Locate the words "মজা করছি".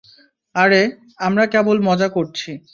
1.81-2.51